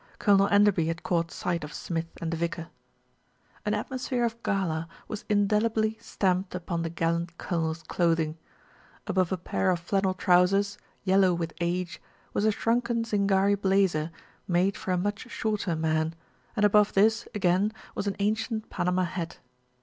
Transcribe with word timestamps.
Colonel 0.17 0.47
Enderby 0.47 0.87
had 0.87 1.03
caught 1.03 1.29
sight 1.29 1.63
of 1.63 1.75
Smith 1.75 2.07
and 2.19 2.31
the 2.31 2.35
vicar. 2.35 2.69
190 3.65 4.09
THE 4.09 4.15
RETURN 4.15 4.23
OF 4.23 4.23
ALFRED 4.23 4.25
An 4.25 4.25
atmosphere 4.25 4.25
of 4.25 4.67
gala 4.67 4.87
was 5.07 5.25
indelibly 5.29 5.97
stamped 6.01 6.55
upon 6.55 6.81
the 6.81 6.89
gallant 6.89 7.37
colonel's 7.37 7.83
clothing. 7.83 8.35
Above 9.05 9.31
a 9.31 9.37
pair 9.37 9.69
of 9.69 9.79
flannel 9.79 10.15
trousers, 10.15 10.79
yellow 11.03 11.35
with 11.35 11.53
age, 11.61 12.01
was 12.33 12.45
a 12.45 12.51
shrunken 12.51 13.03
Zingari 13.03 13.53
blazer 13.61 14.09
made 14.47 14.75
for 14.75 14.89
a 14.91 14.97
much 14.97 15.29
shorter 15.29 15.75
man, 15.75 16.15
and 16.55 16.65
above 16.65 16.93
this 16.93 17.27
again 17.35 17.71
was 17.93 18.07
an 18.07 18.15
ancient 18.17 18.71
Panama 18.71 19.03
hat. 19.03 19.37